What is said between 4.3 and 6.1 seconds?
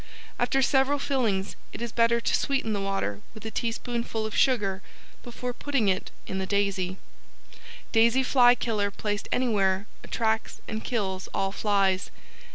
sugar before putting it